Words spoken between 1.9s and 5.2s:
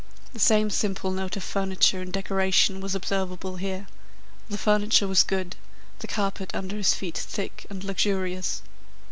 and decoration was observable here. The furniture